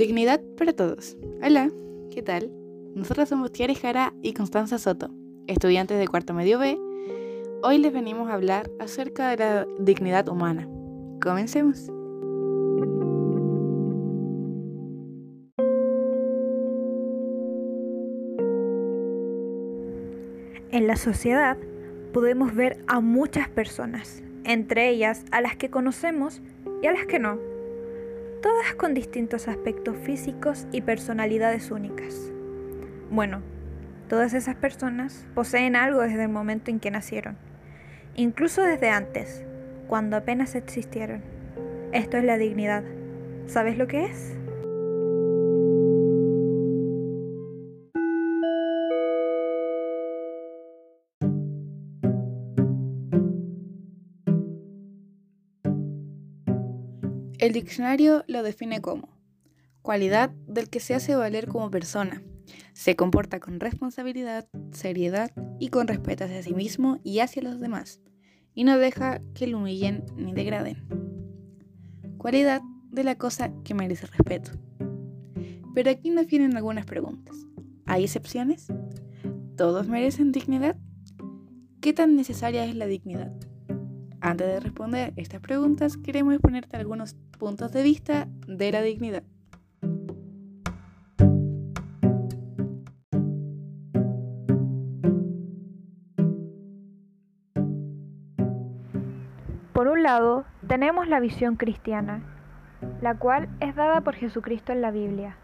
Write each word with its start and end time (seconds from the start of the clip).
Dignidad 0.00 0.40
para 0.56 0.72
todos. 0.72 1.18
Hola, 1.42 1.70
¿qué 2.10 2.22
tal? 2.22 2.50
Nosotros 2.94 3.28
somos 3.28 3.52
Tiare 3.52 3.74
Jara 3.74 4.14
y 4.22 4.32
Constanza 4.32 4.78
Soto, 4.78 5.10
estudiantes 5.46 5.98
de 5.98 6.08
cuarto 6.08 6.32
medio 6.32 6.58
B. 6.58 6.78
Hoy 7.62 7.76
les 7.76 7.92
venimos 7.92 8.30
a 8.30 8.32
hablar 8.32 8.70
acerca 8.80 9.28
de 9.28 9.36
la 9.36 9.66
dignidad 9.78 10.26
humana. 10.30 10.66
Comencemos. 11.20 11.90
En 20.70 20.86
la 20.86 20.96
sociedad 20.96 21.58
podemos 22.14 22.54
ver 22.54 22.82
a 22.86 23.00
muchas 23.00 23.50
personas, 23.50 24.22
entre 24.44 24.88
ellas 24.88 25.26
a 25.30 25.42
las 25.42 25.56
que 25.56 25.68
conocemos 25.68 26.40
y 26.82 26.86
a 26.86 26.92
las 26.92 27.04
que 27.04 27.18
no, 27.18 27.38
todas 28.42 28.74
con 28.74 28.94
distintos 28.94 29.48
aspectos 29.48 29.96
físicos 29.98 30.66
y 30.72 30.80
personalidades 30.80 31.70
únicas. 31.70 32.30
Bueno, 33.10 33.42
todas 34.08 34.34
esas 34.34 34.56
personas 34.56 35.26
poseen 35.34 35.76
algo 35.76 36.00
desde 36.02 36.22
el 36.22 36.28
momento 36.28 36.70
en 36.70 36.80
que 36.80 36.90
nacieron, 36.90 37.36
incluso 38.14 38.62
desde 38.62 38.90
antes, 38.90 39.44
cuando 39.88 40.16
apenas 40.16 40.54
existieron. 40.54 41.22
Esto 41.92 42.16
es 42.16 42.24
la 42.24 42.38
dignidad. 42.38 42.84
¿Sabes 43.46 43.76
lo 43.76 43.86
que 43.88 44.04
es? 44.06 44.39
El 57.40 57.54
diccionario 57.54 58.22
lo 58.28 58.42
define 58.42 58.82
como 58.82 59.16
cualidad 59.80 60.28
del 60.46 60.68
que 60.68 60.78
se 60.78 60.94
hace 60.94 61.16
valer 61.16 61.48
como 61.48 61.70
persona. 61.70 62.22
Se 62.74 62.96
comporta 62.96 63.40
con 63.40 63.60
responsabilidad, 63.60 64.46
seriedad 64.72 65.32
y 65.58 65.68
con 65.68 65.88
respeto 65.88 66.24
hacia 66.24 66.42
sí 66.42 66.52
mismo 66.52 67.00
y 67.02 67.20
hacia 67.20 67.40
los 67.40 67.58
demás, 67.58 68.02
y 68.54 68.64
no 68.64 68.76
deja 68.76 69.22
que 69.32 69.46
lo 69.46 69.56
humillen 69.56 70.04
ni 70.16 70.34
degraden. 70.34 70.86
Cualidad 72.18 72.60
de 72.90 73.04
la 73.04 73.16
cosa 73.16 73.50
que 73.64 73.72
merece 73.72 74.04
respeto. 74.04 74.50
Pero 75.74 75.90
aquí 75.90 76.10
nos 76.10 76.26
vienen 76.26 76.58
algunas 76.58 76.84
preguntas. 76.84 77.36
¿Hay 77.86 78.04
excepciones? 78.04 78.66
¿Todos 79.56 79.88
merecen 79.88 80.30
dignidad? 80.30 80.76
¿Qué 81.80 81.94
tan 81.94 82.16
necesaria 82.16 82.66
es 82.66 82.76
la 82.76 82.84
dignidad? 82.84 83.32
Antes 84.22 84.46
de 84.46 84.60
responder 84.60 85.14
estas 85.16 85.40
preguntas, 85.40 85.96
queremos 85.96 86.34
exponerte 86.34 86.76
algunos 86.76 87.14
puntos 87.38 87.72
de 87.72 87.82
vista 87.82 88.28
de 88.46 88.70
la 88.70 88.82
dignidad. 88.82 89.22
Por 99.72 99.88
un 99.88 100.02
lado, 100.02 100.44
tenemos 100.68 101.08
la 101.08 101.18
visión 101.20 101.56
cristiana, 101.56 102.22
la 103.00 103.16
cual 103.16 103.48
es 103.60 103.74
dada 103.74 104.02
por 104.02 104.14
Jesucristo 104.14 104.72
en 104.72 104.82
la 104.82 104.90
Biblia. 104.90 105.38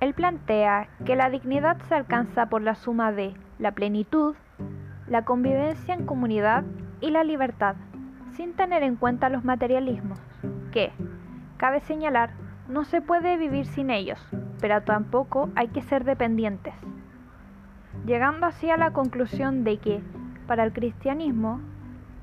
Él 0.00 0.14
plantea 0.14 0.88
que 1.04 1.14
la 1.14 1.28
dignidad 1.28 1.76
se 1.88 1.94
alcanza 1.94 2.46
por 2.46 2.62
la 2.62 2.74
suma 2.74 3.12
de 3.12 3.34
la 3.58 3.72
plenitud, 3.72 4.34
la 5.06 5.26
convivencia 5.26 5.92
en 5.92 6.06
comunidad 6.06 6.64
y 7.02 7.10
la 7.10 7.24
libertad, 7.24 7.76
sin 8.36 8.54
tener 8.54 8.82
en 8.82 8.96
cuenta 8.96 9.28
los 9.28 9.44
materialismos, 9.44 10.18
que, 10.70 10.92
cabe 11.58 11.80
señalar, 11.80 12.30
no 12.68 12.84
se 12.84 13.02
puede 13.02 13.36
vivir 13.36 13.66
sin 13.66 13.90
ellos, 13.90 14.18
pero 14.60 14.82
tampoco 14.82 15.50
hay 15.56 15.68
que 15.68 15.82
ser 15.82 16.04
dependientes. 16.04 16.74
Llegando 18.06 18.46
así 18.46 18.70
a 18.70 18.76
la 18.76 18.92
conclusión 18.92 19.64
de 19.64 19.76
que, 19.78 20.00
para 20.46 20.64
el 20.64 20.72
cristianismo, 20.72 21.60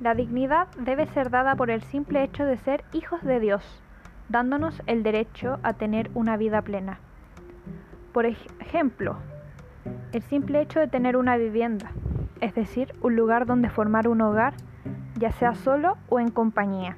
la 0.00 0.14
dignidad 0.14 0.68
debe 0.78 1.06
ser 1.06 1.28
dada 1.28 1.56
por 1.56 1.70
el 1.70 1.82
simple 1.82 2.22
hecho 2.22 2.44
de 2.44 2.56
ser 2.56 2.84
hijos 2.92 3.22
de 3.22 3.40
Dios, 3.40 3.82
dándonos 4.28 4.80
el 4.86 5.02
derecho 5.02 5.58
a 5.62 5.72
tener 5.72 6.10
una 6.14 6.36
vida 6.36 6.62
plena. 6.62 7.00
Por 8.12 8.26
ejemplo, 8.26 9.16
el 10.12 10.22
simple 10.22 10.60
hecho 10.60 10.78
de 10.80 10.88
tener 10.88 11.16
una 11.16 11.36
vivienda, 11.36 11.90
es 12.40 12.54
decir, 12.54 12.94
un 13.02 13.16
lugar 13.16 13.46
donde 13.46 13.70
formar 13.70 14.08
un 14.08 14.20
hogar 14.20 14.54
ya 15.18 15.32
sea 15.32 15.54
solo 15.54 15.96
o 16.08 16.20
en 16.20 16.30
compañía. 16.30 16.96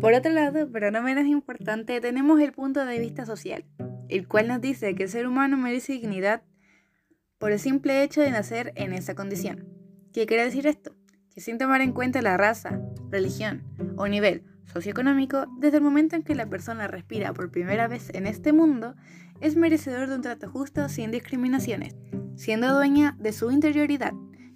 Por 0.00 0.12
otro 0.12 0.32
lado, 0.32 0.68
pero 0.70 0.90
no 0.90 1.00
menos 1.00 1.24
importante, 1.24 1.98
tenemos 2.00 2.38
el 2.40 2.52
punto 2.52 2.84
de 2.84 2.98
vista 2.98 3.24
social, 3.24 3.64
el 4.10 4.28
cual 4.28 4.48
nos 4.48 4.60
dice 4.60 4.94
que 4.94 5.04
el 5.04 5.08
ser 5.08 5.26
humano 5.26 5.56
merece 5.56 5.94
dignidad 5.94 6.42
por 7.38 7.52
el 7.52 7.58
simple 7.58 8.02
hecho 8.02 8.20
de 8.20 8.30
nacer 8.30 8.72
en 8.76 8.92
esa 8.92 9.14
condición. 9.14 9.66
¿Qué 10.12 10.26
quiere 10.26 10.44
decir 10.44 10.66
esto? 10.66 10.94
Que 11.34 11.40
sin 11.40 11.56
tomar 11.56 11.80
en 11.80 11.92
cuenta 11.92 12.20
la 12.20 12.36
raza, 12.36 12.80
religión 13.10 13.64
o 13.96 14.06
nivel 14.06 14.44
socioeconómico, 14.72 15.46
desde 15.58 15.78
el 15.78 15.82
momento 15.82 16.16
en 16.16 16.22
que 16.22 16.34
la 16.34 16.48
persona 16.48 16.86
respira 16.86 17.32
por 17.32 17.50
primera 17.50 17.88
vez 17.88 18.10
en 18.14 18.26
este 18.26 18.52
mundo, 18.52 18.94
es 19.40 19.56
merecedor 19.56 20.08
de 20.08 20.16
un 20.16 20.22
trato 20.22 20.50
justo 20.50 20.88
sin 20.88 21.10
discriminaciones, 21.10 21.96
siendo 22.36 22.74
dueña 22.74 23.16
de 23.18 23.32
su 23.32 23.50
interioridad, 23.50 24.12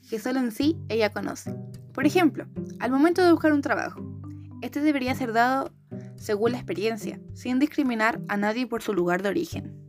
que 0.08 0.18
solo 0.18 0.40
en 0.40 0.52
sí 0.52 0.76
ella 0.88 1.12
conoce. 1.12 1.54
Por 1.92 2.06
ejemplo, 2.06 2.46
al 2.80 2.90
momento 2.90 3.24
de 3.24 3.32
buscar 3.32 3.52
un 3.52 3.62
trabajo, 3.62 4.00
este 4.62 4.80
debería 4.80 5.14
ser 5.14 5.32
dado 5.32 5.72
según 6.16 6.52
la 6.52 6.58
experiencia, 6.58 7.20
sin 7.34 7.58
discriminar 7.58 8.20
a 8.28 8.36
nadie 8.36 8.66
por 8.66 8.82
su 8.82 8.92
lugar 8.92 9.22
de 9.22 9.28
origen. 9.28 9.87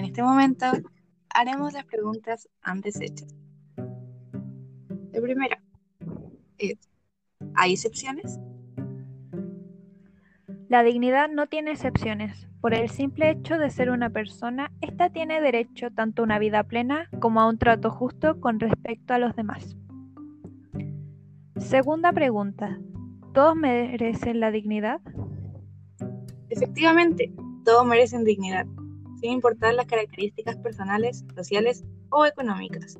En 0.00 0.06
este 0.06 0.22
momento 0.22 0.64
haremos 1.28 1.74
las 1.74 1.84
preguntas 1.84 2.48
antes 2.62 2.98
hechas. 3.02 3.36
La 5.12 5.20
primera 5.20 5.62
es, 6.56 6.78
¿hay 7.54 7.74
excepciones? 7.74 8.40
La 10.70 10.82
dignidad 10.84 11.28
no 11.28 11.48
tiene 11.48 11.72
excepciones. 11.72 12.48
Por 12.62 12.72
el 12.72 12.88
simple 12.88 13.30
hecho 13.30 13.58
de 13.58 13.68
ser 13.68 13.90
una 13.90 14.08
persona, 14.08 14.72
ésta 14.80 15.10
tiene 15.10 15.42
derecho 15.42 15.90
tanto 15.90 16.22
a 16.22 16.24
una 16.24 16.38
vida 16.38 16.62
plena 16.62 17.10
como 17.20 17.42
a 17.42 17.46
un 17.46 17.58
trato 17.58 17.90
justo 17.90 18.40
con 18.40 18.58
respecto 18.58 19.12
a 19.12 19.18
los 19.18 19.36
demás. 19.36 19.76
Segunda 21.58 22.10
pregunta. 22.10 22.80
¿Todos 23.34 23.54
merecen 23.54 24.40
la 24.40 24.50
dignidad? 24.50 25.02
Efectivamente, 26.48 27.34
todos 27.66 27.84
merecen 27.84 28.24
dignidad 28.24 28.64
sin 29.20 29.32
importar 29.32 29.74
las 29.74 29.86
características 29.86 30.56
personales, 30.58 31.24
sociales 31.34 31.84
o 32.08 32.24
económicas. 32.26 32.98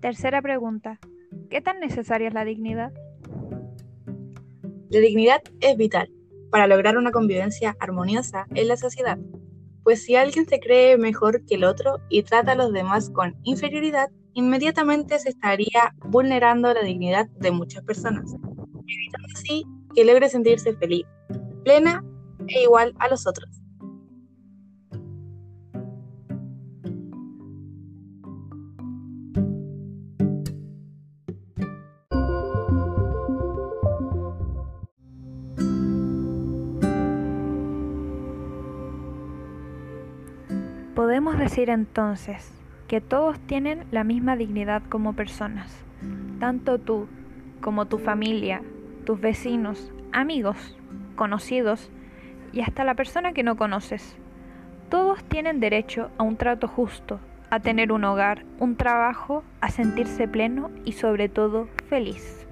Tercera 0.00 0.42
pregunta. 0.42 0.98
¿Qué 1.50 1.60
tan 1.60 1.80
necesaria 1.80 2.28
es 2.28 2.34
la 2.34 2.44
dignidad? 2.44 2.92
La 4.90 5.00
dignidad 5.00 5.42
es 5.60 5.76
vital 5.76 6.10
para 6.50 6.66
lograr 6.66 6.96
una 6.96 7.10
convivencia 7.10 7.76
armoniosa 7.78 8.46
en 8.54 8.68
la 8.68 8.76
sociedad, 8.76 9.18
pues 9.82 10.02
si 10.02 10.16
alguien 10.16 10.46
se 10.46 10.60
cree 10.60 10.96
mejor 10.98 11.44
que 11.46 11.54
el 11.54 11.64
otro 11.64 11.98
y 12.08 12.22
trata 12.22 12.52
a 12.52 12.54
los 12.54 12.72
demás 12.72 13.10
con 13.10 13.36
inferioridad, 13.42 14.10
inmediatamente 14.34 15.18
se 15.18 15.30
estaría 15.30 15.94
vulnerando 16.06 16.72
la 16.72 16.82
dignidad 16.82 17.26
de 17.40 17.50
muchas 17.50 17.82
personas, 17.84 18.34
evitando 18.86 19.28
así 19.34 19.64
que 19.94 20.04
logre 20.04 20.28
sentirse 20.28 20.74
feliz, 20.74 21.06
plena 21.64 22.04
e 22.46 22.62
igual 22.62 22.94
a 22.98 23.08
los 23.08 23.26
otros. 23.26 23.62
Podemos 40.94 41.38
decir 41.38 41.70
entonces 41.70 42.52
que 42.88 43.00
todos 43.00 43.38
tienen 43.40 43.86
la 43.92 44.02
misma 44.02 44.34
dignidad 44.34 44.82
como 44.88 45.12
personas, 45.12 45.70
tanto 46.40 46.78
tú 46.78 47.06
como 47.60 47.86
tu 47.86 47.98
familia, 47.98 48.62
tus 49.04 49.20
vecinos, 49.20 49.92
amigos, 50.12 50.76
conocidos 51.14 51.90
y 52.52 52.60
hasta 52.60 52.84
la 52.84 52.94
persona 52.94 53.32
que 53.32 53.42
no 53.42 53.56
conoces. 53.56 54.16
Todos 54.88 55.22
tienen 55.24 55.60
derecho 55.60 56.10
a 56.18 56.22
un 56.22 56.36
trato 56.36 56.68
justo, 56.68 57.20
a 57.50 57.60
tener 57.60 57.92
un 57.92 58.04
hogar, 58.04 58.44
un 58.58 58.76
trabajo, 58.76 59.44
a 59.60 59.70
sentirse 59.70 60.28
pleno 60.28 60.70
y 60.84 60.92
sobre 60.92 61.28
todo 61.28 61.68
feliz. 61.88 62.46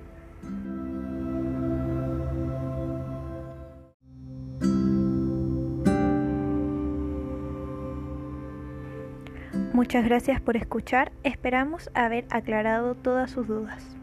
Muchas 9.73 10.05
gracias 10.05 10.41
por 10.41 10.57
escuchar, 10.57 11.13
esperamos 11.23 11.91
haber 11.93 12.27
aclarado 12.31 12.95
todas 12.95 13.31
sus 13.31 13.47
dudas. 13.47 13.96